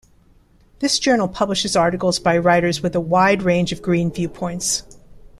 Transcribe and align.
This 0.79 0.97
journal 0.97 1.27
publishes 1.27 1.75
articles 1.75 2.17
by 2.17 2.35
writers 2.39 2.81
with 2.81 2.95
a 2.95 2.99
wide 2.99 3.43
range 3.43 3.71
of 3.71 3.83
Green 3.83 4.09
viewpoints. 4.11 4.81